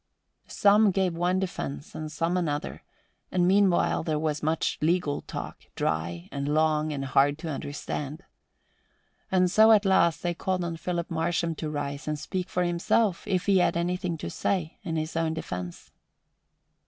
Some 0.47 0.89
gave 0.89 1.13
one 1.13 1.37
defense 1.37 1.93
and 1.93 2.11
some 2.11 2.35
another; 2.35 2.81
and 3.31 3.47
meanwhile 3.47 4.01
there 4.01 4.17
was 4.17 4.41
much 4.41 4.79
legal 4.81 5.21
talk, 5.21 5.65
dry 5.75 6.27
and 6.31 6.49
long 6.51 6.91
and 6.91 7.05
hard 7.05 7.37
to 7.37 7.49
understand. 7.51 8.23
And 9.31 9.51
so 9.51 9.71
at 9.71 9.85
last 9.85 10.23
they 10.23 10.33
called 10.33 10.63
on 10.63 10.77
Philip 10.77 11.11
Marsham 11.11 11.53
to 11.53 11.69
rise 11.69 12.07
and 12.07 12.17
speak 12.17 12.49
for 12.49 12.63
himself 12.63 13.27
if 13.27 13.45
he 13.45 13.59
had 13.59 13.77
anything 13.77 14.17
to 14.17 14.29
say 14.31 14.79
in 14.81 14.95
his 14.95 15.15
own 15.15 15.35
defense. 15.35 15.91